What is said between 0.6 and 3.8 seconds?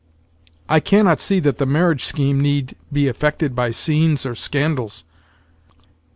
"I cannot see that the marriage scheme need, be affected by